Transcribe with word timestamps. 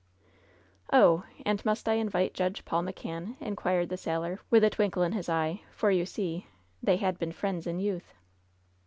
"Oh! 0.91 1.25
And 1.45 1.63
must 1.63 1.87
I 1.87 1.93
invite 1.93 2.33
Judge 2.33 2.65
Paul 2.65 2.81
McCann?" 2.81 3.35
in 3.39 3.55
qxdred 3.55 3.89
the 3.89 3.97
sailor, 3.97 4.39
with 4.49 4.63
a 4.63 4.71
twinkle 4.71 5.03
in 5.03 5.11
his 5.11 5.29
eye, 5.29 5.61
for 5.69 5.91
you 5.91 6.07
see 6.07 6.47
"They 6.81 6.97
had 6.97 7.19
been 7.19 7.31
friends 7.33 7.67
in 7.67 7.79
youth." 7.79 8.11